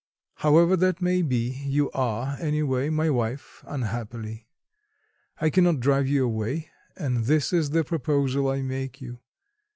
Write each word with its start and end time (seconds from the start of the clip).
"However 0.37 0.75
that 0.77 0.99
may 0.99 1.21
be 1.21 1.61
you 1.63 1.91
are, 1.91 2.35
any 2.39 2.63
way, 2.63 2.89
my 2.89 3.11
wife, 3.11 3.63
unhappily. 3.67 4.47
I 5.39 5.51
cannot 5.51 5.79
drive 5.79 6.07
you 6.07 6.25
away... 6.25 6.71
and 6.97 7.25
this 7.25 7.53
is 7.53 7.69
the 7.69 7.83
proposal 7.83 8.49
I 8.49 8.63
make 8.63 8.99
you. 8.99 9.19